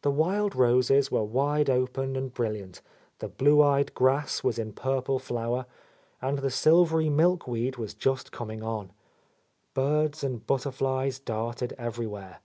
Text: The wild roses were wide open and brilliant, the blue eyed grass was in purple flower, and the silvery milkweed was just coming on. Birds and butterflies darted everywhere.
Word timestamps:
The 0.00 0.10
wild 0.10 0.56
roses 0.56 1.10
were 1.10 1.22
wide 1.22 1.68
open 1.68 2.16
and 2.16 2.32
brilliant, 2.32 2.80
the 3.18 3.28
blue 3.28 3.62
eyed 3.62 3.92
grass 3.92 4.42
was 4.42 4.58
in 4.58 4.72
purple 4.72 5.18
flower, 5.18 5.66
and 6.22 6.38
the 6.38 6.50
silvery 6.50 7.10
milkweed 7.10 7.76
was 7.76 7.92
just 7.92 8.32
coming 8.32 8.62
on. 8.62 8.90
Birds 9.74 10.24
and 10.24 10.46
butterflies 10.46 11.18
darted 11.18 11.74
everywhere. 11.76 12.40